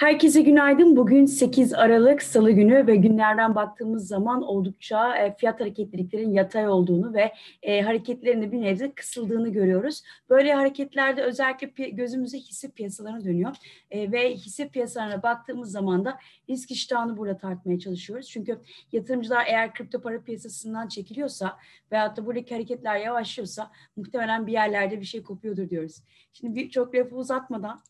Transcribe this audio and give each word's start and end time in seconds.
Herkese 0.00 0.42
günaydın. 0.42 0.96
Bugün 0.96 1.26
8 1.26 1.74
Aralık 1.74 2.22
Salı 2.22 2.50
günü 2.50 2.86
ve 2.86 2.96
günlerden 2.96 3.54
baktığımız 3.54 4.08
zaman 4.08 4.42
oldukça 4.42 5.16
e, 5.16 5.36
fiyat 5.36 5.60
hareketliliklerin 5.60 6.32
yatay 6.32 6.68
olduğunu 6.68 7.14
ve 7.14 7.32
e, 7.62 7.82
hareketlerinde 7.82 8.52
bir 8.52 8.60
nebze 8.60 8.92
kısıldığını 8.92 9.48
görüyoruz. 9.48 10.02
Böyle 10.30 10.54
hareketlerde 10.54 11.22
özellikle 11.22 11.88
gözümüze 11.88 12.38
hisse 12.38 12.70
piyasalarına 12.70 13.24
dönüyor 13.24 13.56
e, 13.90 14.12
ve 14.12 14.34
hisse 14.34 14.68
piyasalarına 14.68 15.22
baktığımız 15.22 15.70
zaman 15.70 16.04
da 16.04 16.18
risk 16.50 16.70
iştahını 16.70 17.16
burada 17.16 17.36
tartmaya 17.36 17.78
çalışıyoruz. 17.78 18.28
Çünkü 18.28 18.58
yatırımcılar 18.92 19.44
eğer 19.46 19.74
kripto 19.74 20.00
para 20.00 20.22
piyasasından 20.22 20.88
çekiliyorsa 20.88 21.56
veyahut 21.92 22.16
da 22.16 22.26
buradaki 22.26 22.54
hareketler 22.54 22.96
yavaşlıyorsa 22.96 23.70
muhtemelen 23.96 24.46
bir 24.46 24.52
yerlerde 24.52 25.00
bir 25.00 25.06
şey 25.06 25.22
kopuyordur 25.22 25.70
diyoruz. 25.70 26.02
Şimdi 26.32 26.54
bir, 26.54 26.70
çok 26.70 26.94
lafı 26.94 27.16
uzatmadan 27.16 27.80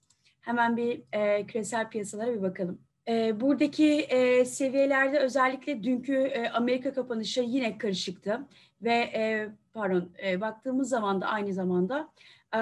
Hemen 0.41 0.77
bir 0.77 1.03
e, 1.13 1.47
küresel 1.47 1.91
piyasalara 1.91 2.35
bir 2.35 2.43
bakalım. 2.43 2.81
E, 3.09 3.41
buradaki 3.41 4.01
e, 4.01 4.45
seviyelerde 4.45 5.19
özellikle 5.19 5.83
dünkü 5.83 6.15
e, 6.15 6.49
Amerika 6.49 6.93
kapanışı 6.93 7.41
yine 7.41 7.79
karışıktı 7.79 8.41
ve 8.83 8.95
e, 8.95 9.49
pardon 9.73 10.13
e, 10.25 10.41
baktığımız 10.41 10.89
zaman 10.89 11.21
da 11.21 11.27
aynı 11.27 11.53
zamanda 11.53 12.09
e, 12.55 12.61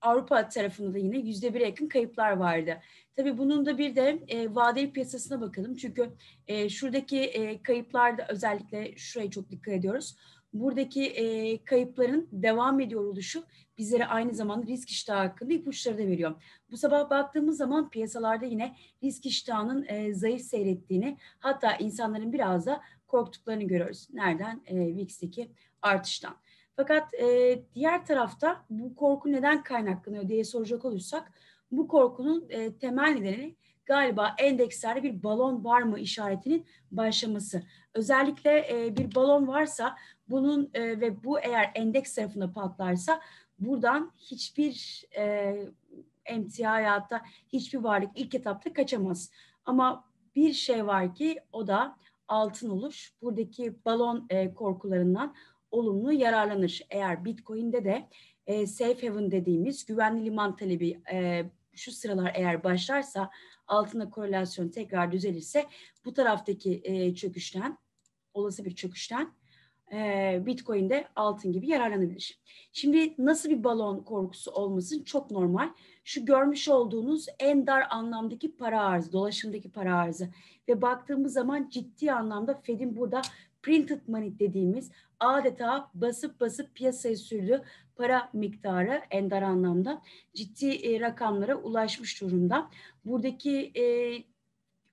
Avrupa 0.00 0.48
tarafında 0.48 0.94
da 0.94 0.98
yine 0.98 1.18
yüzde 1.18 1.54
bir 1.54 1.60
yakın 1.60 1.88
kayıplar 1.88 2.32
vardı. 2.32 2.76
Tabii 3.16 3.38
bunun 3.38 3.66
da 3.66 3.78
bir 3.78 3.96
de 3.96 4.22
e, 4.28 4.54
vadeli 4.54 4.92
piyasasına 4.92 5.40
bakalım. 5.40 5.76
Çünkü 5.76 6.10
e, 6.46 6.68
şuradaki 6.68 7.20
e, 7.20 7.62
kayıplarda 7.62 8.26
özellikle 8.28 8.96
şuraya 8.96 9.30
çok 9.30 9.50
dikkat 9.50 9.74
ediyoruz 9.74 10.16
buradaki 10.60 11.06
e, 11.06 11.64
kayıpların 11.64 12.28
devam 12.32 12.80
ediyor 12.80 13.04
oluşu 13.04 13.44
bizlere 13.78 14.06
aynı 14.06 14.34
zamanda 14.34 14.66
risk 14.66 14.90
iştahı 14.90 15.18
hakkında 15.18 15.52
ipuçları 15.52 15.98
da 15.98 16.06
veriyor. 16.06 16.34
Bu 16.70 16.76
sabah 16.76 17.10
baktığımız 17.10 17.56
zaman 17.56 17.90
piyasalarda 17.90 18.46
yine 18.46 18.76
risk 19.02 19.26
iştahının 19.26 19.86
e, 19.88 20.14
zayıf 20.14 20.42
seyrettiğini 20.42 21.18
hatta 21.38 21.72
insanların 21.76 22.32
biraz 22.32 22.66
da 22.66 22.82
korktuklarını 23.06 23.64
görüyoruz. 23.64 24.08
Nereden? 24.12 24.62
E, 24.66 24.76
VIX'teki 24.96 25.50
artıştan. 25.82 26.36
Fakat 26.76 27.14
e, 27.14 27.58
diğer 27.74 28.06
tarafta 28.06 28.64
bu 28.70 28.94
korku 28.94 29.32
neden 29.32 29.62
kaynaklanıyor 29.62 30.28
diye 30.28 30.44
soracak 30.44 30.84
olursak 30.84 31.32
bu 31.70 31.88
korkunun 31.88 32.46
e, 32.50 32.78
temel 32.78 33.12
nedeni 33.12 33.56
galiba 33.86 34.34
endekslerde 34.38 35.02
bir 35.02 35.22
balon 35.22 35.64
var 35.64 35.82
mı 35.82 35.98
işaretinin 35.98 36.66
başlaması. 36.90 37.62
Özellikle 37.94 38.66
e, 38.70 38.96
bir 38.96 39.14
balon 39.14 39.48
varsa 39.48 39.96
bunun 40.28 40.70
e, 40.74 41.00
ve 41.00 41.24
bu 41.24 41.40
eğer 41.40 41.70
endeks 41.74 42.14
tarafında 42.14 42.52
patlarsa 42.52 43.20
buradan 43.58 44.12
hiçbir 44.18 45.04
e, 45.16 45.56
emtia 46.24 46.72
hayatta 46.72 47.22
hiçbir 47.48 47.78
varlık 47.78 48.10
ilk 48.14 48.34
etapta 48.34 48.72
kaçamaz. 48.72 49.30
Ama 49.64 50.04
bir 50.36 50.52
şey 50.52 50.86
var 50.86 51.14
ki 51.14 51.40
o 51.52 51.66
da 51.66 51.96
altın 52.28 52.70
oluş. 52.70 53.12
Buradaki 53.22 53.84
balon 53.84 54.26
e, 54.30 54.54
korkularından 54.54 55.34
olumlu 55.70 56.12
yararlanır. 56.12 56.82
Eğer 56.90 57.24
Bitcoin'de 57.24 57.84
de 57.84 58.08
e, 58.46 58.66
safe 58.66 59.08
haven 59.08 59.30
dediğimiz 59.30 59.86
güvenli 59.86 60.24
liman 60.24 60.56
talebi 60.56 61.00
e, 61.12 61.44
şu 61.74 61.92
sıralar 61.92 62.32
eğer 62.34 62.64
başlarsa 62.64 63.30
altına 63.66 64.10
korelasyon 64.10 64.68
tekrar 64.68 65.12
düzelirse 65.12 65.66
bu 66.04 66.14
taraftaki 66.14 66.80
e, 66.84 67.14
çöküşten 67.14 67.78
olası 68.34 68.64
bir 68.64 68.74
çöküşten 68.74 69.32
e, 69.92 70.42
Bitcoin'de 70.46 71.08
altın 71.16 71.52
gibi 71.52 71.68
yararlanabilir. 71.68 72.40
Şimdi 72.72 73.14
nasıl 73.18 73.50
bir 73.50 73.64
balon 73.64 74.02
korkusu 74.02 74.50
olmasın 74.50 75.02
çok 75.04 75.30
normal. 75.30 75.68
Şu 76.04 76.24
görmüş 76.24 76.68
olduğunuz 76.68 77.26
en 77.38 77.66
dar 77.66 77.86
anlamdaki 77.90 78.56
para 78.56 78.82
arzı, 78.82 79.12
dolaşımdaki 79.12 79.72
para 79.72 79.96
arzı 79.96 80.28
ve 80.68 80.82
baktığımız 80.82 81.32
zaman 81.32 81.68
ciddi 81.68 82.12
anlamda 82.12 82.54
Fed'in 82.54 82.96
burada 82.96 83.22
printed 83.66 84.00
money 84.06 84.38
dediğimiz 84.38 84.90
adeta 85.20 85.90
basıp 85.94 86.40
basıp 86.40 86.74
piyasaya 86.74 87.16
sürdüğü 87.16 87.62
para 87.96 88.30
miktarı 88.32 89.02
en 89.10 89.30
dar 89.30 89.42
anlamda 89.42 90.02
ciddi 90.34 90.66
e, 90.66 91.00
rakamlara 91.00 91.56
ulaşmış 91.56 92.20
durumda. 92.20 92.70
Buradaki 93.04 93.72
e, 93.80 93.84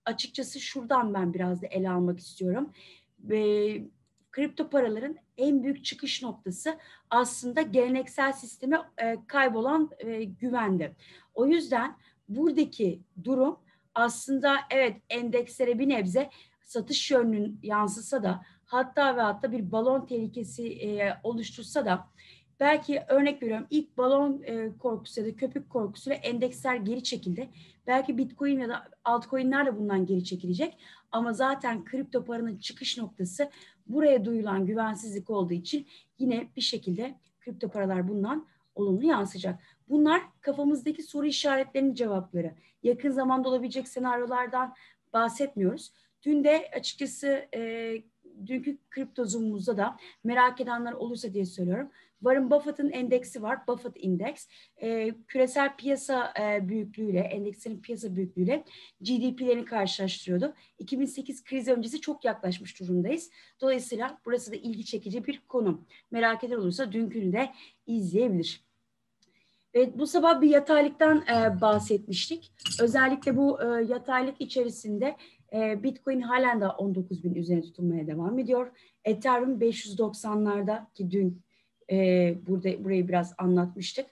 açıkçası 0.06 0.60
şuradan 0.60 1.14
ben 1.14 1.34
biraz 1.34 1.62
da 1.62 1.68
ele 1.68 1.90
almak 1.90 2.20
istiyorum. 2.20 2.74
Ve 3.20 3.84
kripto 4.32 4.70
paraların 4.70 5.18
en 5.38 5.64
büyük 5.64 5.86
çıkış 5.86 6.24
noktası 6.24 6.78
aslında 7.10 7.62
geleneksel 7.62 8.34
sisteme 8.34 8.78
e, 8.98 9.18
kaybolan 9.28 9.90
e, 10.00 10.24
güvendi. 10.24 10.96
O 11.34 11.46
yüzden 11.46 11.98
buradaki 12.30 13.02
durum 13.24 13.60
aslında 13.96 14.56
evet 14.70 14.98
endekslere 15.10 15.80
bir 15.80 15.90
nebze 15.90 16.30
satış 16.64 17.12
yönünün 17.12 17.60
yansısa 17.64 18.24
da 18.24 18.42
hatta 18.66 19.18
ve 19.18 19.22
hatta 19.22 19.52
bir 19.52 19.72
balon 19.72 20.06
tehlikesi 20.06 20.68
e, 20.68 21.18
oluştursa 21.24 21.86
da 21.86 22.08
belki 22.60 23.04
örnek 23.08 23.44
veriyorum 23.44 23.68
ilk 23.70 23.98
balon 23.98 24.42
e, 24.46 24.78
korkusu 24.80 25.22
ya 25.22 25.28
da 25.28 25.36
köpük 25.36 25.70
korkusuyla 25.70 26.18
endeksler 26.18 26.76
geri 26.76 27.04
çekildi. 27.04 27.50
Belki 27.88 28.18
Bitcoin 28.18 28.60
ya 28.60 28.70
da 28.70 28.84
altcoin'ler 29.04 29.66
de 29.66 29.78
bundan 29.78 30.06
geri 30.06 30.24
çekilecek. 30.24 30.78
Ama 31.12 31.34
zaten 31.34 31.84
kripto 31.84 32.26
paranın 32.26 32.58
çıkış 32.58 32.98
noktası 32.98 33.50
buraya 33.88 34.26
duyulan 34.26 34.66
güvensizlik 34.66 35.30
olduğu 35.30 35.54
için 35.54 35.88
yine 36.20 36.48
bir 36.56 36.62
şekilde 36.62 37.16
kripto 37.40 37.70
paralar 37.70 38.08
bundan 38.08 38.48
olumlu 38.76 39.06
yansıyacak. 39.06 39.60
Bunlar 39.90 40.22
kafamızdaki 40.42 41.04
soru 41.04 41.26
işaretlerinin 41.26 41.94
cevapları. 41.94 42.54
Yakın 42.84 43.12
zamanda 43.12 43.50
olabilecek 43.50 43.88
senaryolardan 43.88 44.74
bahsetmiyoruz. 45.14 45.92
Dün 46.24 46.44
de 46.44 46.72
açıkçası 46.76 47.48
e, 47.56 47.94
dünkü 48.46 48.78
kripto 48.90 49.26
zoom'umuzda 49.26 49.78
da 49.78 49.98
merak 50.24 50.62
edenler 50.62 50.94
olursa 50.94 51.34
diye 51.34 51.46
söylüyorum. 51.46 51.90
Warren 52.20 52.52
Buffett'ın 52.52 52.90
endeksi 52.90 53.42
var. 53.42 53.68
Buffett 53.68 53.94
Index. 53.96 54.48
E, 54.82 55.14
küresel 55.28 55.76
piyasa 55.78 56.34
e, 56.40 56.70
büyüklüğüyle, 56.70 57.20
endekslerin 57.20 57.82
piyasa 57.82 58.16
büyüklüğüyle 58.16 58.64
GDP'lerini 59.02 59.66
karşılaştırıyordu. 59.66 60.54
2008 60.80 61.44
kriz 61.44 61.68
öncesi 61.68 62.02
çok 62.02 62.26
yaklaşmış 62.26 62.80
durumdayız. 62.80 63.30
Dolayısıyla 63.62 64.18
burası 64.26 64.52
da 64.52 64.56
ilgi 64.56 64.86
çekici 64.86 65.26
bir 65.26 65.42
konu. 65.48 65.86
Merak 66.12 66.44
eden 66.44 66.56
olursa 66.56 66.92
dünkünü 66.92 67.34
de 67.34 67.52
izleyebilir. 67.88 68.64
Evet, 69.74 69.98
bu 69.98 70.08
sabah 70.08 70.42
bir 70.42 70.50
yataylıktan 70.50 71.24
e, 71.28 71.62
bahsetmiştik. 71.62 72.52
Özellikle 72.82 73.38
bu 73.38 73.62
e, 73.62 73.66
yataylık 73.84 74.42
içerisinde 74.42 75.16
e, 75.54 75.84
Bitcoin 75.84 76.22
halen 76.22 76.62
de 76.62 76.68
19 76.68 77.24
bin 77.24 77.36
üzerine 77.36 77.62
tutulmaya 77.62 78.08
devam 78.08 78.40
ediyor. 78.40 78.72
Ethereum 79.06 79.60
590'larda 79.60 80.94
ki 80.94 81.12
dün 81.12 81.42
e, 81.92 82.36
burada 82.48 82.84
burayı 82.84 83.08
biraz 83.08 83.34
anlatmıştık. 83.38 84.06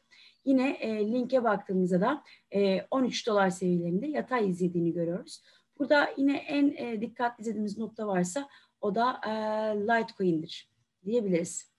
Yine 0.46 0.70
e, 0.70 1.12
linke 1.12 1.44
baktığımızda 1.44 2.02
da 2.02 2.24
e, 2.52 2.86
13 2.92 3.28
dolar 3.28 3.50
seviyelerinde 3.50 4.08
yatay 4.08 4.50
izlediğini 4.50 4.94
görüyoruz. 4.94 5.42
Burada 5.80 6.10
yine 6.18 6.38
en 6.38 6.74
e, 6.78 7.02
dikkatli 7.02 7.42
izlediğimiz 7.42 7.78
nokta 7.78 8.08
varsa 8.08 8.48
o 8.82 8.96
da 8.96 9.22
e, 9.28 9.32
Litecoin'dir 9.80 10.70
diyebiliriz. 11.06 11.72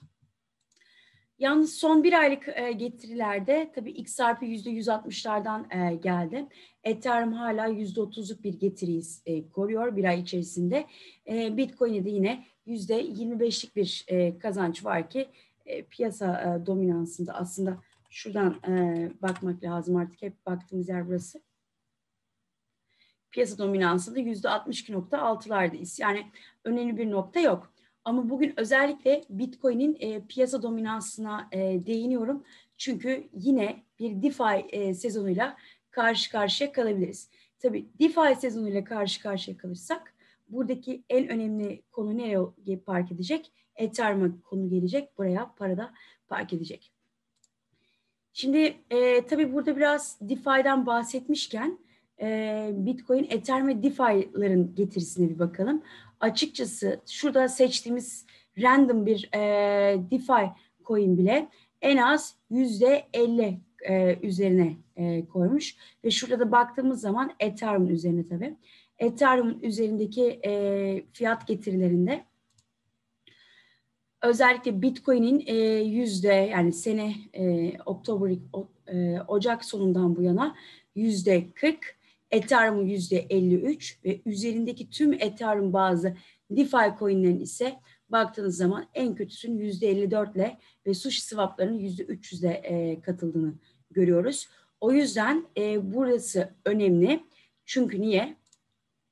Yalnız 1.38 1.74
son 1.74 2.04
bir 2.04 2.12
aylık 2.12 2.48
e, 2.48 2.72
getirilerde 2.72 3.72
tabii 3.74 3.90
XRP 3.90 4.42
%160'lardan 4.42 5.90
e, 5.90 5.96
geldi. 5.96 6.46
Ethereum 6.84 7.32
hala 7.32 7.68
%30'luk 7.68 8.42
bir 8.42 8.54
getiriyi 8.54 9.02
e, 9.26 9.48
koruyor 9.48 9.96
bir 9.96 10.04
ay 10.04 10.20
içerisinde. 10.20 10.86
E, 11.28 11.56
Bitcoin'de 11.56 12.04
de 12.04 12.10
yine 12.10 12.44
%25'lik 12.66 13.76
bir 13.76 14.04
e, 14.08 14.38
kazanç 14.38 14.84
var 14.84 15.10
ki 15.10 15.28
e, 15.66 15.82
piyasa 15.82 16.42
e, 16.42 16.66
dominansında 16.66 17.34
aslında 17.34 17.78
şuradan 18.10 18.60
e, 18.68 19.10
bakmak 19.22 19.64
lazım 19.64 19.96
artık 19.96 20.22
hep 20.22 20.46
baktığımız 20.46 20.88
yer 20.88 21.08
burası. 21.08 21.42
Piyasa 23.30 23.58
dominansında 23.58 24.18
yüzde 24.18 24.48
62.6'lardayız. 24.48 26.02
Yani 26.02 26.26
önemli 26.64 26.96
bir 26.96 27.10
nokta 27.10 27.40
yok. 27.40 27.71
Ama 28.04 28.30
bugün 28.30 28.52
özellikle 28.56 29.24
Bitcoin'in 29.30 29.96
e, 30.00 30.26
piyasa 30.26 30.62
dominansına 30.62 31.48
e, 31.52 31.58
değiniyorum. 31.86 32.44
Çünkü 32.76 33.28
yine 33.34 33.82
bir 33.98 34.22
DeFi 34.22 34.66
e, 34.68 34.94
sezonuyla 34.94 35.56
karşı 35.90 36.30
karşıya 36.30 36.72
kalabiliriz. 36.72 37.30
Tabii 37.58 37.88
DeFi 38.00 38.40
sezonuyla 38.40 38.84
karşı 38.84 39.22
karşıya 39.22 39.56
kalırsak 39.56 40.14
buradaki 40.48 41.02
en 41.08 41.28
önemli 41.28 41.82
konu 41.92 42.16
nereye 42.16 42.76
park 42.76 43.12
edecek? 43.12 43.52
Ethereum 43.76 44.40
konu 44.40 44.68
gelecek. 44.68 45.18
Buraya 45.18 45.54
para 45.56 45.76
da 45.76 45.94
park 46.28 46.52
edecek. 46.52 46.92
Şimdi 48.32 48.76
e, 48.90 49.26
tabii 49.26 49.52
burada 49.52 49.76
biraz 49.76 50.18
DeFi'den 50.20 50.86
bahsetmişken 50.86 51.78
e, 52.22 52.70
Bitcoin, 52.74 53.26
Ethereum 53.30 53.68
ve 53.68 53.82
DeFi'ların 53.82 54.74
getirisine 54.74 55.30
bir 55.30 55.38
bakalım. 55.38 55.82
Açıkçası 56.20 57.00
şurada 57.06 57.48
seçtiğimiz 57.48 58.26
random 58.62 59.06
bir 59.06 59.30
e, 59.34 59.40
DeFi 60.10 60.50
coin 60.84 61.18
bile 61.18 61.48
en 61.82 61.96
az 61.96 62.34
yüzde 62.50 63.06
50 63.12 63.60
e, 63.88 64.18
üzerine 64.22 64.76
e, 64.96 65.26
koymuş 65.26 65.76
ve 66.04 66.10
şurada 66.10 66.40
da 66.40 66.52
baktığımız 66.52 67.00
zaman 67.00 67.32
Ethereum 67.40 67.90
üzerine 67.90 68.28
tabii. 68.28 68.56
Ethereum 68.98 69.58
üzerindeki 69.62 70.40
e, 70.44 71.04
fiyat 71.12 71.46
getirilerinde 71.46 72.24
özellikle 74.22 74.82
Bitcoin'in 74.82 75.42
e, 75.46 75.54
yüzde 75.80 76.32
yani 76.32 76.72
sene 76.72 77.14
e, 77.34 77.72
Oktober 77.86 78.30
e, 78.86 79.20
Ocak 79.28 79.64
sonundan 79.64 80.16
bu 80.16 80.22
yana 80.22 80.56
yüzde 80.94 81.44
40, 81.54 81.96
Ethereum 82.32 82.86
yüzde 82.86 83.26
53 83.30 83.98
ve 84.04 84.20
üzerindeki 84.26 84.90
tüm 84.90 85.12
Ethereum 85.12 85.72
bazı 85.72 86.16
DeFi 86.50 86.98
coinlerin 86.98 87.40
ise 87.40 87.80
baktığınız 88.08 88.56
zaman 88.56 88.88
en 88.94 89.14
kötüsünün 89.14 89.58
yüzde 89.58 89.88
54 89.88 90.36
ile 90.36 90.58
ve 90.86 90.94
sushi 90.94 91.22
swapların 91.22 91.78
yüzde 91.78 92.02
300'de 92.02 92.48
e, 92.48 93.00
katıldığını 93.00 93.54
görüyoruz. 93.90 94.48
O 94.80 94.92
yüzden 94.92 95.46
e, 95.56 95.94
burası 95.94 96.54
önemli. 96.64 97.24
Çünkü 97.64 98.00
niye? 98.00 98.36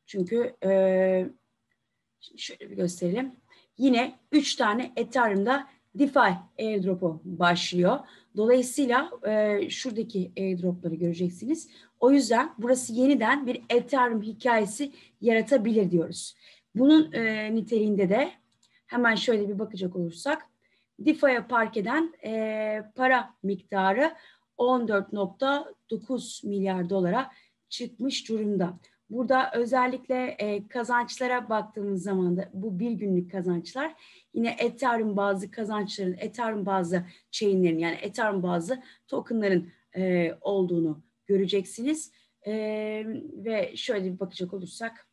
Çünkü 0.07 0.57
e, 0.65 0.71
şöyle 2.37 2.71
bir 2.71 2.77
gösterelim. 2.77 3.33
Yine 3.79 4.19
3 4.33 4.57
tane 4.57 4.93
Ethereum'da 4.97 5.67
DeFi 5.95 6.21
airdrop'u 6.59 7.21
başlıyor. 7.25 7.99
Dolayısıyla 8.37 9.11
e, 9.27 9.71
şuradaki 9.71 10.33
airdrop'ları 10.39 10.95
göreceksiniz. 10.95 11.69
O 12.01 12.11
yüzden 12.11 12.55
burası 12.59 12.93
yeniden 12.93 13.47
bir 13.47 13.63
Ethereum 13.71 14.23
hikayesi 14.23 14.93
yaratabilir 15.21 15.91
diyoruz. 15.91 16.35
Bunun 16.75 17.13
e, 17.13 17.55
niteliğinde 17.55 18.09
de 18.09 18.33
hemen 18.87 19.15
şöyle 19.15 19.49
bir 19.49 19.59
bakacak 19.59 19.97
olursak 19.97 20.47
DeFi'ye 20.99 21.41
park 21.41 21.77
eden 21.77 22.15
e, 22.25 22.83
para 22.95 23.35
miktarı 23.43 24.15
14.9 24.59 26.47
milyar 26.49 26.91
dolara 26.91 27.31
çıkmış 27.69 28.29
durumda. 28.29 28.79
Burada 29.11 29.51
özellikle 29.55 30.27
e, 30.27 30.69
kazançlara 30.69 31.49
baktığımız 31.49 32.03
zaman 32.03 32.37
da 32.37 32.49
bu 32.53 32.79
bir 32.79 32.91
günlük 32.91 33.31
kazançlar 33.31 33.95
yine 34.35 34.57
Ethereum 34.59 35.17
bazı 35.17 35.51
kazançların, 35.51 36.17
Ethereum 36.19 36.67
bazı 36.67 37.05
chainlerin 37.31 37.79
yani 37.79 37.95
Ethereum 37.95 38.43
bazı 38.43 38.83
tokenların 39.09 39.69
e, 39.97 40.35
olduğunu 40.41 41.03
göreceksiniz. 41.31 42.13
E, 42.47 42.53
ve 43.35 43.77
şöyle 43.77 44.13
bir 44.13 44.21
bakacak 44.21 44.55
olursak 44.55 45.07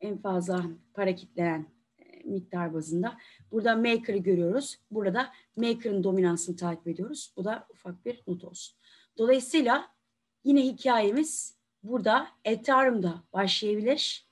en 0.00 0.18
fazla 0.18 0.66
para 0.94 1.14
kitleyen 1.14 1.66
e, 1.98 2.22
miktar 2.24 2.74
bazında. 2.74 3.16
Burada 3.50 3.76
Maker'ı 3.76 4.18
görüyoruz. 4.18 4.78
Burada 4.90 5.32
Maker'ın 5.56 6.04
dominansını 6.04 6.56
takip 6.56 6.88
ediyoruz. 6.88 7.32
Bu 7.36 7.44
da 7.44 7.66
ufak 7.70 8.04
bir 8.04 8.22
not 8.26 8.44
olsun. 8.44 8.76
Dolayısıyla 9.18 9.88
yine 10.44 10.62
hikayemiz 10.64 11.56
burada 11.82 12.28
Ethereum'da 12.44 13.22
başlayabilir 13.32 14.26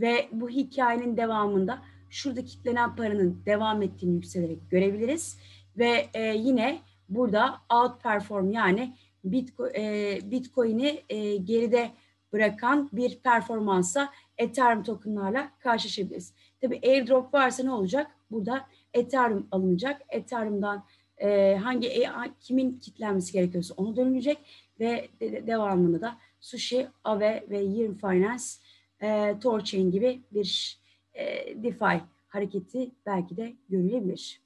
ve 0.00 0.28
bu 0.32 0.50
hikayenin 0.50 1.16
devamında 1.16 1.82
şurada 2.10 2.44
kitlenen 2.44 2.96
paranın 2.96 3.42
devam 3.46 3.82
ettiğini 3.82 4.14
yükselerek 4.14 4.70
görebiliriz 4.70 5.38
ve 5.76 6.06
e, 6.14 6.22
yine 6.22 6.82
burada 7.08 7.60
outperform 7.70 8.50
yani 8.50 8.96
Bitcoin, 9.32 9.74
e, 9.74 10.18
Bitcoin'i 10.24 11.02
e, 11.08 11.36
geride 11.36 11.90
bırakan 12.32 12.88
bir 12.92 13.18
performansa 13.18 14.12
Ethereum 14.38 14.82
tokenlarla 14.82 15.50
karşılaşabiliriz. 15.58 16.34
Tabii 16.60 16.80
airdrop 16.84 17.34
varsa 17.34 17.62
ne 17.62 17.70
olacak? 17.70 18.10
Burada 18.30 18.66
Ethereum 18.94 19.48
alınacak. 19.50 20.02
Ethereum'dan 20.08 20.84
e, 21.18 21.56
hangi 21.56 21.88
e, 21.88 22.10
kimin 22.40 22.78
kitlenmesi 22.78 23.32
gerekiyorsa 23.32 23.74
onu 23.76 23.96
dönülecek 23.96 24.38
ve 24.80 25.08
de, 25.20 25.46
devamında 25.46 26.00
da 26.00 26.18
Sushi, 26.40 26.88
Aave 27.04 27.44
ve 27.50 27.58
Yearn 27.58 27.94
Finance, 27.94 28.44
e, 29.02 29.38
Torchain 29.40 29.90
gibi 29.90 30.22
bir 30.32 30.80
e, 31.14 31.54
DeFi 31.62 32.00
hareketi 32.28 32.90
belki 33.06 33.36
de 33.36 33.52
görülebilir. 33.68 34.45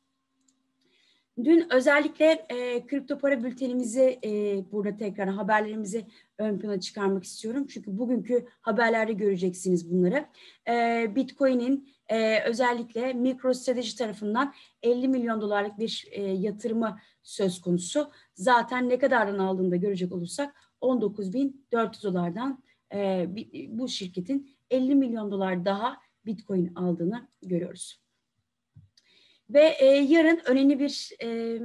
Dün 1.44 1.66
özellikle 1.70 2.46
e, 2.48 2.86
kripto 2.86 3.18
para 3.18 3.44
bültenimizi 3.44 4.18
e, 4.24 4.30
burada 4.72 4.96
tekrar 4.96 5.28
haberlerimizi 5.28 6.06
ön 6.38 6.58
plana 6.58 6.80
çıkarmak 6.80 7.24
istiyorum. 7.24 7.66
Çünkü 7.66 7.98
bugünkü 7.98 8.46
haberlerde 8.60 9.12
göreceksiniz 9.12 9.90
bunları. 9.90 10.26
E, 10.68 11.06
Bitcoin'in 11.16 11.88
e, 12.08 12.42
özellikle 12.42 13.12
MicroStrategy 13.12 13.96
tarafından 13.98 14.54
50 14.82 15.08
milyon 15.08 15.40
dolarlık 15.40 15.78
bir 15.78 16.08
e, 16.10 16.22
yatırımı 16.22 16.98
söz 17.22 17.60
konusu. 17.60 18.10
Zaten 18.34 18.88
ne 18.88 18.98
kadardan 18.98 19.38
aldığını 19.38 19.70
da 19.70 19.76
görecek 19.76 20.12
olursak 20.12 20.54
19.400 20.82 22.02
dolardan 22.02 22.62
e, 22.94 23.28
bu 23.68 23.88
şirketin 23.88 24.50
50 24.70 24.94
milyon 24.94 25.30
dolar 25.30 25.64
daha 25.64 25.96
Bitcoin 26.26 26.74
aldığını 26.74 27.28
görüyoruz. 27.42 28.00
Ve 29.54 29.76
e, 29.78 29.86
yarın 29.86 30.40
önemli 30.44 30.78
bir 30.78 31.10
e, 31.22 31.58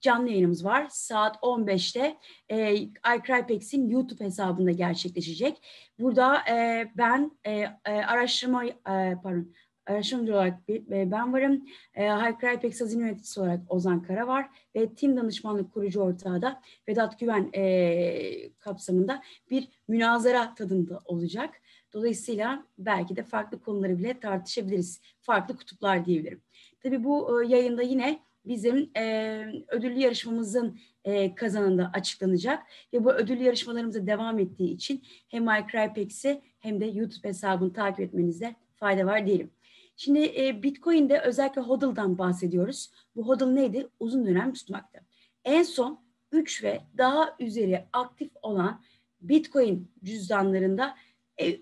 canlı 0.00 0.28
yayınımız 0.28 0.64
var. 0.64 0.86
Saat 0.90 1.36
15'te 1.36 2.16
e, 2.48 2.74
iCrypex'in 3.16 3.88
YouTube 3.88 4.24
hesabında 4.24 4.70
gerçekleşecek. 4.70 5.62
Burada 5.98 6.38
e, 6.50 6.86
ben 6.96 7.30
e, 7.44 7.52
e, 7.84 7.92
araştırma 7.92 8.64
e, 8.64 8.74
pardon 9.22 9.52
araştırmacı 9.86 10.34
olarak 10.34 10.60
e, 10.68 11.10
ben 11.10 11.32
varım. 11.32 11.64
E, 11.94 12.06
iCrypex 12.06 12.80
hazine 12.80 13.02
yöneticisi 13.02 13.40
olarak 13.40 13.60
Ozan 13.68 14.02
Kara 14.02 14.26
var 14.26 14.48
ve 14.76 14.94
Tim 14.94 15.16
Danışmanlık 15.16 15.72
kurucu 15.72 16.00
ortağı 16.00 16.42
da 16.42 16.60
Vedat 16.88 17.20
Güven 17.20 17.50
e, 17.54 18.52
kapsamında 18.58 19.22
bir 19.50 19.68
münazara 19.88 20.54
tadında 20.54 21.00
olacak. 21.04 21.54
Dolayısıyla 21.92 22.66
belki 22.78 23.16
de 23.16 23.22
farklı 23.22 23.60
konuları 23.60 23.98
bile 23.98 24.20
tartışabiliriz. 24.20 25.00
Farklı 25.20 25.56
kutuplar 25.56 26.04
diyebilirim. 26.04 26.42
Tabii 26.82 27.04
bu 27.04 27.42
e, 27.42 27.46
yayında 27.46 27.82
yine 27.82 28.22
bizim 28.46 28.90
e, 28.96 29.44
ödüllü 29.68 29.98
yarışmamızın 29.98 30.78
e, 31.04 31.34
kazanında 31.34 31.90
açıklanacak 31.94 32.62
ve 32.92 33.04
bu 33.04 33.12
ödüllü 33.12 33.42
yarışmalarımıza 33.42 34.06
devam 34.06 34.38
ettiği 34.38 34.74
için 34.74 35.02
hem 35.28 35.44
iCrypex'i 35.44 36.42
hem 36.58 36.80
de 36.80 36.84
YouTube 36.84 37.28
hesabını 37.28 37.72
takip 37.72 38.00
etmenizde 38.00 38.56
fayda 38.74 39.06
var 39.06 39.26
diyelim. 39.26 39.50
Şimdi 39.96 40.32
e, 40.38 40.62
Bitcoin'de 40.62 41.20
özellikle 41.20 41.60
HODL'dan 41.60 42.18
bahsediyoruz. 42.18 42.90
Bu 43.16 43.28
HODL 43.28 43.44
neydi? 43.44 43.88
Uzun 44.00 44.26
dönem 44.26 44.52
tutmaktı. 44.52 45.00
En 45.44 45.62
son 45.62 46.00
3 46.32 46.64
ve 46.64 46.80
daha 46.98 47.36
üzeri 47.40 47.84
aktif 47.92 48.30
olan 48.42 48.82
Bitcoin 49.20 49.90
cüzdanlarında 50.04 50.96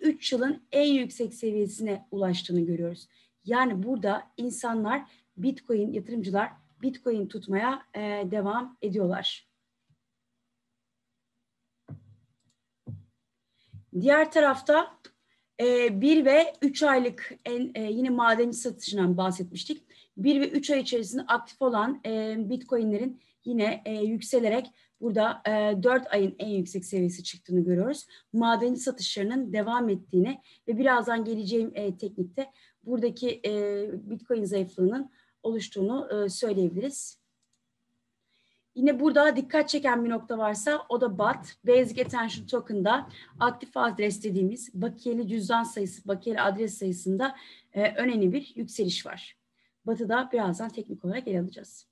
3 0.00 0.32
yılın 0.32 0.62
en 0.72 0.92
yüksek 0.92 1.34
seviyesine 1.34 2.06
ulaştığını 2.10 2.60
görüyoruz. 2.60 3.08
Yani 3.44 3.82
burada 3.82 4.30
insanlar 4.36 5.02
Bitcoin 5.36 5.92
yatırımcılar 5.92 6.52
Bitcoin 6.82 7.28
tutmaya 7.28 7.82
e, 7.94 8.00
devam 8.30 8.76
ediyorlar. 8.82 9.50
Diğer 14.00 14.32
tarafta 14.32 14.98
e, 15.60 16.00
1 16.00 16.24
ve 16.24 16.54
3 16.62 16.82
aylık 16.82 17.32
en, 17.44 17.70
e, 17.74 17.82
yine 17.82 18.10
madenci 18.10 18.56
satışından 18.56 19.16
bahsetmiştik. 19.16 19.82
1 20.16 20.40
ve 20.40 20.48
3 20.48 20.70
ay 20.70 20.80
içerisinde 20.80 21.22
aktif 21.22 21.62
olan 21.62 22.00
e, 22.06 22.36
Bitcoin'lerin 22.38 23.20
yine 23.44 23.82
e, 23.84 23.92
yükselerek 23.94 24.66
burada 25.00 25.42
e, 25.46 25.82
4 25.82 26.14
ayın 26.14 26.34
en 26.38 26.48
yüksek 26.48 26.84
seviyesi 26.84 27.24
çıktığını 27.24 27.64
görüyoruz. 27.64 28.06
Madenci 28.32 28.80
satışlarının 28.80 29.52
devam 29.52 29.88
ettiğini 29.88 30.40
ve 30.68 30.78
birazdan 30.78 31.24
geleceğim 31.24 31.72
e, 31.74 31.96
teknikte 31.96 32.50
buradaki 32.84 33.40
e, 33.44 33.84
Bitcoin 34.10 34.44
zayıflığının 34.44 35.10
oluştuğunu 35.42 36.08
e, 36.12 36.28
söyleyebiliriz. 36.28 37.20
Yine 38.74 39.00
burada 39.00 39.36
dikkat 39.36 39.68
çeken 39.68 40.04
bir 40.04 40.10
nokta 40.10 40.38
varsa 40.38 40.86
o 40.88 41.00
da 41.00 41.18
BAT, 41.18 41.56
Basic 41.66 42.02
Attention 42.02 42.46
Token'da 42.46 43.08
aktif 43.40 43.76
adres 43.76 44.24
dediğimiz 44.24 44.74
bakiyeli 44.74 45.28
cüzdan 45.28 45.62
sayısı, 45.62 46.08
bakiyeli 46.08 46.40
adres 46.40 46.78
sayısında 46.78 47.36
e, 47.72 47.94
önemli 47.94 48.32
bir 48.32 48.52
yükseliş 48.56 49.06
var. 49.06 49.36
BAT'ı 49.86 50.08
da 50.08 50.30
birazdan 50.32 50.68
teknik 50.68 51.04
olarak 51.04 51.28
ele 51.28 51.40
alacağız. 51.40 51.86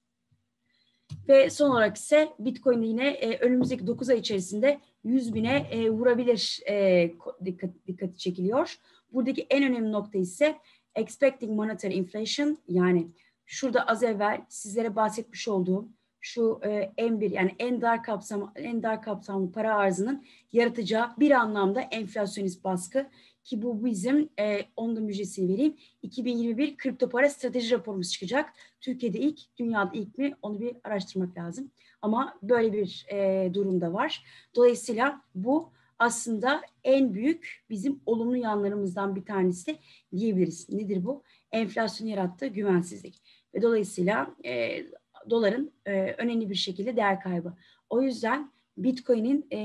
Ve 1.29 1.51
son 1.51 1.71
olarak 1.71 1.97
ise 1.97 2.29
Bitcoin 2.39 2.83
yine 2.83 3.09
e, 3.09 3.39
önümüzdeki 3.39 3.87
9 3.87 4.09
ay 4.09 4.19
içerisinde 4.19 4.81
100 5.05 5.35
bine 5.35 5.57
e, 5.71 5.91
vurabilir 5.91 6.61
e, 6.69 7.11
dikkat, 7.45 7.71
dikkati 7.87 8.19
çekiliyor. 8.19 8.79
Buradaki 9.13 9.47
en 9.51 9.63
önemli 9.65 9.93
nokta 9.93 10.19
ise 10.19 10.59
expecting 10.99 11.53
monetary 11.53 11.95
inflation 11.95 12.59
yani 12.69 13.09
şurada 13.47 13.87
az 13.87 14.03
evvel 14.03 14.41
sizlere 14.49 14.97
bahsetmiş 14.97 15.49
olduğum 15.49 15.89
şu 16.21 16.61
e, 16.65 16.93
en 16.97 17.21
bir 17.21 17.31
yani 17.31 17.55
en 17.59 17.81
dar 17.81 18.03
kapsamlı 18.03 18.51
en 18.55 18.83
dar 18.83 19.03
kapsamlı 19.03 19.53
para 19.53 19.77
arzının 19.77 20.25
yaratacağı 20.53 21.11
bir 21.19 21.31
anlamda 21.31 21.81
enflasyonist 21.81 22.65
baskı 22.65 23.07
ki 23.45 23.63
bu 23.63 23.85
bizim 23.85 24.29
e, 24.41 24.61
onun 24.77 24.97
da 24.97 25.01
müjdesini 25.01 25.53
vereyim. 25.53 25.77
2021 26.03 26.77
kripto 26.77 27.09
para 27.09 27.31
strateji 27.31 27.75
raporumuz 27.75 28.13
çıkacak. 28.13 28.53
Türkiye'de 28.81 29.19
ilk, 29.19 29.41
dünyada 29.59 29.91
ilk 29.95 30.19
mi 30.19 30.35
onu 30.43 30.61
bir 30.61 30.77
araştırmak 30.85 31.39
lazım. 31.39 31.71
Ama 32.03 32.39
böyle 32.43 32.73
bir 32.73 33.07
e, 33.13 33.51
durumda 33.55 33.93
var. 33.93 34.25
Dolayısıyla 34.55 35.21
bu 35.35 35.73
aslında 35.99 36.63
en 36.85 37.15
büyük 37.15 37.65
bizim 37.71 38.01
olumlu 38.07 38.37
yanlarımızdan 38.37 39.17
bir 39.17 39.25
tanesi 39.25 39.79
diyebiliriz. 40.17 40.69
Nedir 40.69 41.05
bu? 41.05 41.23
Enflasyon 41.53 42.09
yarattığı 42.09 42.47
güvensizlik. 42.47 43.23
Ve 43.55 43.63
dolayısıyla 43.63 44.37
e, 44.45 44.85
doların 45.31 45.73
e, 45.87 46.13
önemli 46.13 46.51
bir 46.51 46.55
şekilde 46.55 46.97
değer 46.97 47.21
kaybı. 47.21 47.55
O 47.91 48.03
yüzden 48.03 48.53
Bitcoin'in 48.77 49.47
e, 49.51 49.59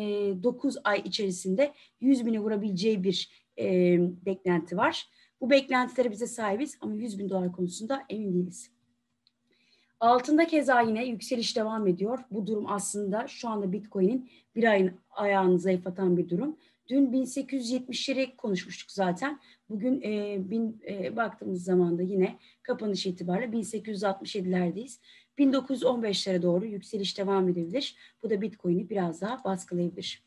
9 0.43 0.77
ay 0.83 1.01
içerisinde 1.05 1.73
100 2.01 2.25
bini 2.25 2.39
vurabileceği 2.39 3.03
bir 3.03 3.43
e, 3.59 3.97
beklenti 4.25 4.77
var. 4.77 5.07
Bu 5.41 5.49
beklentilere 5.49 6.11
bize 6.11 6.27
sahibiz 6.27 6.77
ama 6.81 6.95
100 6.95 7.19
bin 7.19 7.29
dolar 7.29 7.51
konusunda 7.51 8.03
emin 8.09 8.33
değiliz. 8.33 8.72
Altında 10.03 10.47
keza 10.47 10.81
yine 10.81 11.05
yükseliş 11.05 11.57
devam 11.57 11.87
ediyor. 11.87 12.19
Bu 12.31 12.47
durum 12.47 12.65
aslında 12.67 13.27
şu 13.27 13.49
anda 13.49 13.71
Bitcoin'in 13.71 14.29
bir 14.55 14.63
ayın 14.63 14.91
ayağını 15.11 15.59
zayıflatan 15.59 16.17
bir 16.17 16.29
durum. 16.29 16.57
Dün 16.87 17.11
1870'leri 17.11 18.35
konuşmuştuk 18.35 18.91
zaten. 18.91 19.39
Bugün 19.69 20.01
e, 20.01 20.37
bin, 20.49 20.81
e, 20.87 21.15
baktığımız 21.15 21.63
zaman 21.63 21.97
da 21.97 22.01
yine 22.01 22.39
kapanış 22.63 23.05
itibariyle 23.05 23.57
1867'lerdeyiz. 23.57 24.99
1915'lere 25.37 26.41
doğru 26.41 26.65
yükseliş 26.65 27.17
devam 27.17 27.49
edebilir. 27.49 27.95
Bu 28.23 28.29
da 28.29 28.41
Bitcoin'i 28.41 28.89
biraz 28.89 29.21
daha 29.21 29.43
baskılayabilir. 29.43 30.23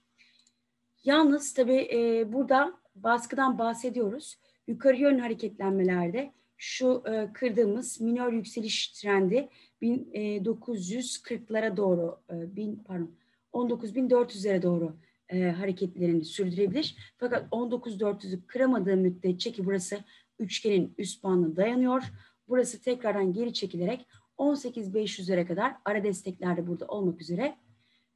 Yalnız 1.05 1.55
tabii 1.55 1.89
e, 1.93 2.33
burada 2.33 2.73
baskıdan 2.95 3.59
bahsediyoruz. 3.59 4.39
Yukarı 4.67 4.97
yönlü 4.97 5.21
hareketlenmelerde 5.21 6.33
şu 6.57 7.03
e, 7.07 7.33
kırdığımız 7.33 8.01
minor 8.01 8.33
yükseliş 8.33 8.89
trendi 8.89 9.49
1940'lara 9.83 11.73
e, 11.73 11.77
doğru, 11.77 12.21
e, 12.31 12.57
bin, 12.57 12.77
pardon 12.77 13.11
19.400'lere 13.53 14.63
doğru 14.63 14.97
e, 15.29 15.51
hareketlerini 15.51 16.25
sürdürebilir. 16.25 17.15
Fakat 17.19 17.49
19.400'ü 17.53 18.47
kıramadığı 18.47 18.97
müddetçe 18.97 19.53
ki 19.53 19.65
burası 19.67 19.99
üçgenin 20.39 20.95
üst 20.99 21.25
bandına 21.25 21.57
dayanıyor. 21.57 22.03
Burası 22.49 22.83
tekrardan 22.83 23.33
geri 23.33 23.53
çekilerek 23.53 24.07
18.500'lere 24.39 25.47
kadar 25.47 25.75
ara 25.85 26.05
desteklerde 26.05 26.67
burada 26.67 26.87
olmak 26.87 27.21
üzere 27.21 27.57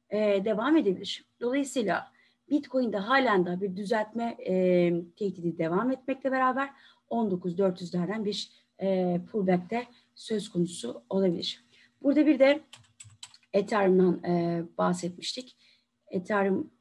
e, 0.09 0.45
devam 0.45 0.77
edebilir. 0.77 1.25
Dolayısıyla 1.41 2.11
Bitcoin'de 2.49 2.97
halen 2.97 3.45
daha 3.45 3.61
bir 3.61 3.75
düzeltme 3.75 4.37
e, 4.47 4.53
tehdidi 5.15 5.57
devam 5.57 5.91
etmekle 5.91 6.31
beraber 6.31 6.69
19.400'lerden 7.09 8.25
bir 8.25 8.51
e, 8.81 9.19
pullback'te 9.31 9.85
söz 10.15 10.49
konusu 10.49 11.03
olabilir. 11.09 11.63
Burada 12.03 12.25
bir 12.25 12.39
de 12.39 12.61
Ethereum'dan 13.53 14.23
e, 14.23 14.63
bahsetmiştik. 14.77 15.57
Ethereum 16.07 16.71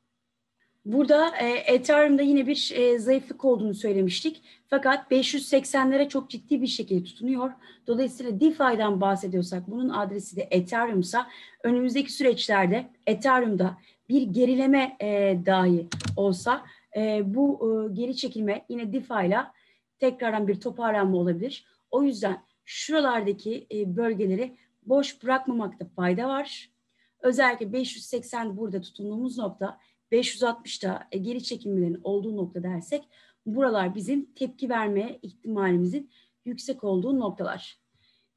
Burada 0.84 1.36
e, 1.36 1.48
Ethereum'da 1.48 2.22
yine 2.22 2.46
bir 2.46 2.72
e, 2.74 2.98
zayıflık 2.98 3.44
olduğunu 3.44 3.74
söylemiştik. 3.74 4.42
Fakat 4.68 5.12
580'lere 5.12 6.08
çok 6.08 6.30
ciddi 6.30 6.62
bir 6.62 6.66
şekilde 6.66 7.04
tutunuyor. 7.04 7.50
Dolayısıyla 7.86 8.40
DeFi'den 8.40 9.00
bahsediyorsak 9.00 9.70
bunun 9.70 9.88
adresi 9.88 10.36
de 10.36 10.48
Ethereum'sa 10.50 11.26
önümüzdeki 11.64 12.12
süreçlerde 12.12 12.90
Ethereum'da 13.06 13.78
bir 14.08 14.22
gerileme 14.22 14.96
e, 15.00 15.38
dahi 15.46 15.86
olsa 16.16 16.64
e, 16.96 17.22
bu 17.34 17.60
e, 17.90 17.94
geri 17.94 18.16
çekilme 18.16 18.64
yine 18.68 18.92
DeFi 18.92 19.26
ile 19.26 19.38
tekrardan 19.98 20.48
bir 20.48 20.60
toparlanma 20.60 21.16
olabilir. 21.16 21.66
O 21.90 22.02
yüzden 22.02 22.44
şuralardaki 22.64 23.66
e, 23.72 23.96
bölgeleri 23.96 24.56
boş 24.82 25.22
bırakmamakta 25.22 25.84
fayda 25.96 26.28
var. 26.28 26.70
Özellikle 27.20 27.72
580 27.72 28.56
burada 28.56 28.80
tutunduğumuz 28.80 29.38
nokta 29.38 29.78
560'da 30.12 31.08
e, 31.12 31.18
geri 31.18 31.42
çekilmelerin 31.42 32.00
olduğu 32.04 32.36
nokta 32.36 32.62
dersek 32.62 33.08
buralar 33.46 33.94
bizim 33.94 34.32
tepki 34.32 34.68
verme 34.68 35.18
ihtimalimizin 35.22 36.10
yüksek 36.44 36.84
olduğu 36.84 37.18
noktalar. 37.18 37.78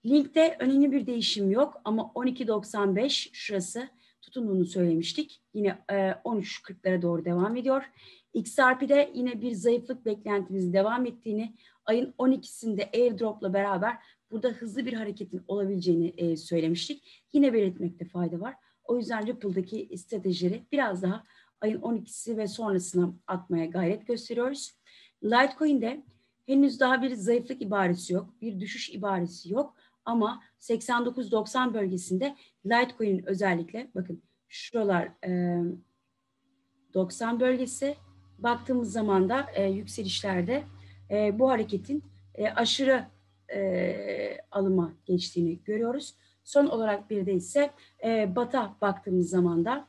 Linkte 0.06 0.58
önemli 0.60 0.92
bir 0.92 1.08
değişim 1.08 1.52
yok 1.52 1.82
ama 1.86 2.12
12.95 2.16 3.30
şurası 3.34 3.90
tutunduğunu 4.24 4.65
söylemiştik. 4.65 5.42
Yine 5.53 5.77
e, 5.89 5.94
13.40'lara 5.96 7.01
doğru 7.01 7.25
devam 7.25 7.56
ediyor. 7.56 7.84
XRP'de 8.34 9.12
yine 9.13 9.42
bir 9.42 9.51
zayıflık 9.51 10.06
beklentimizin 10.06 10.74
devam 10.74 11.06
ettiğini, 11.06 11.56
ayın 11.86 12.13
12'sinde 12.20 12.98
airdrop'la 12.98 13.53
beraber 13.53 13.98
burada 14.32 14.48
hızlı 14.48 14.86
bir 14.86 14.94
hareketin 14.94 15.42
olabileceğini 15.48 16.13
e, 16.18 16.38
söylemiştik. 16.38 17.24
Yine 17.34 17.53
belirtmekte 17.53 18.06
fayda 18.06 18.39
var. 18.39 18.56
O 18.84 18.98
yüzden 18.98 19.27
Ripple'daki 19.27 19.98
stratejileri 19.98 20.63
biraz 20.72 21.01
daha 21.03 21.24
ayın 21.62 21.82
12'si 21.82 22.38
ve 22.38 22.48
sonrasına 22.48 23.13
atmaya 23.27 23.65
gayret 23.65 24.08
gösteriyoruz. 24.08 24.72
Litecoin'de 25.24 26.03
henüz 26.46 26.80
daha 26.80 27.01
bir 27.01 27.15
zayıflık 27.15 27.62
ibaresi 27.62 28.13
yok, 28.13 28.34
bir 28.42 28.60
düşüş 28.60 28.89
ibaresi 28.89 29.53
yok 29.53 29.75
ama 30.06 30.44
89-90 30.60 31.74
bölgesinde 31.74 32.36
Litecoin'in 32.66 33.26
özellikle 33.26 33.92
bakın 33.96 34.24
şuralar 34.48 35.10
e, 35.26 35.62
90 36.94 37.40
bölgesi 37.40 37.96
baktığımız 38.40 38.92
zaman 38.92 39.30
da 39.30 39.46
e, 39.54 39.70
yükselişlerde 39.70 40.64
e, 41.12 41.40
bu 41.40 41.50
hareketin 41.50 42.04
e, 42.36 42.50
aşırı 42.50 43.06
e, 43.54 44.38
alıma 44.52 44.94
geçtiğini 45.06 45.64
görüyoruz. 45.64 46.16
Son 46.44 46.66
olarak 46.66 47.10
bir 47.10 47.26
de 47.26 47.34
ise 47.34 47.72
e, 48.04 48.36
BAT'a 48.36 48.76
baktığımız 48.82 49.30
zaman 49.30 49.66
da 49.66 49.88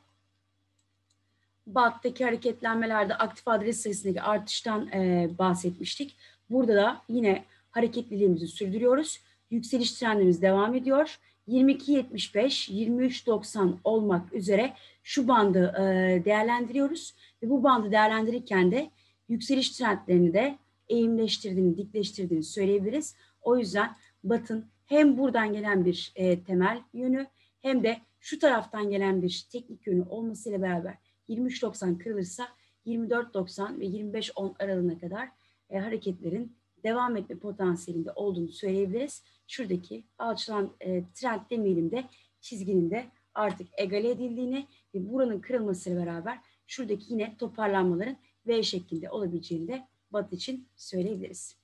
BAT'taki 1.67 2.25
hareketlenmelerde 2.25 3.15
aktif 3.15 3.47
adres 3.47 3.81
sayısındaki 3.81 4.21
artıştan 4.21 4.87
e, 4.87 5.29
bahsetmiştik. 5.37 6.17
Burada 6.49 6.75
da 6.75 7.01
yine 7.09 7.45
hareketliliğimizi 7.71 8.47
sürdürüyoruz. 8.47 9.19
Yükseliş 9.51 9.93
trendimiz 9.93 10.41
devam 10.41 10.75
ediyor. 10.75 11.19
22.75, 11.47 12.71
23.90 12.71 13.73
olmak 13.83 14.33
üzere 14.33 14.73
şu 15.03 15.27
bandı 15.27 15.73
e, 15.77 16.25
değerlendiriyoruz. 16.25 17.15
Ve 17.43 17.49
bu 17.49 17.63
bandı 17.63 17.91
değerlendirirken 17.91 18.71
de 18.71 18.89
yükseliş 19.29 19.69
trendlerini 19.69 20.33
de 20.33 20.57
eğimleştirdiğini, 20.89 21.77
dikleştirdiğini 21.77 22.43
söyleyebiliriz. 22.43 23.15
O 23.41 23.57
yüzden 23.57 23.95
Batın 24.23 24.65
hem 24.85 25.17
buradan 25.17 25.53
gelen 25.53 25.85
bir 25.85 26.11
e, 26.15 26.43
temel 26.43 26.81
yönü 26.93 27.27
hem 27.61 27.83
de 27.83 27.97
şu 28.19 28.39
taraftan 28.39 28.89
gelen 28.89 29.21
bir 29.21 29.45
teknik 29.51 29.87
yönü 29.87 30.03
olmasıyla 30.09 30.61
beraber 30.61 30.97
23.90 31.29 31.97
kırılırsa 31.97 32.47
24.90 32.85 33.79
ve 33.79 33.85
25.10 33.85 34.63
aralığına 34.63 34.99
kadar 34.99 35.29
e, 35.69 35.79
hareketlerin 35.79 36.55
devam 36.85 37.17
etme 37.17 37.37
potansiyelinde 37.37 38.11
olduğunu 38.11 38.47
söyleyebiliriz. 38.47 39.23
Şuradaki 39.47 40.03
alçalan 40.17 40.71
e, 40.81 41.03
trend 41.13 41.41
demeyelim 41.49 41.91
de 41.91 42.03
çizginin 42.41 42.91
de 42.91 43.05
artık 43.33 43.67
egale 43.77 44.09
edildiğini 44.09 44.65
ve 44.95 45.11
buranın 45.11 45.39
kırılmasıyla 45.39 46.05
beraber 46.05 46.39
şuradaki 46.67 47.13
yine 47.13 47.37
toparlanmaların 47.37 48.17
V 48.47 48.63
şeklinde 48.63 49.09
olabileceğini 49.09 49.67
de 49.67 49.87
Batı 50.11 50.35
için 50.35 50.67
söyleyebiliriz. 50.75 51.55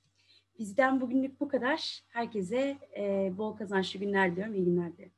Bizden 0.59 1.01
bugünlük 1.01 1.39
bu 1.39 1.47
kadar. 1.47 2.01
Herkese 2.07 2.77
e, 2.97 3.33
bol 3.37 3.55
kazançlı 3.55 3.99
günler 3.99 4.31
diliyorum. 4.31 4.55
İyi 4.55 4.65
günler 4.65 4.91
dilerim. 4.97 5.11